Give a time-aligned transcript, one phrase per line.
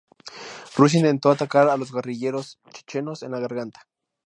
[0.77, 3.87] Rusia intentó atacar a los guerrilleros chechenos en la garganta.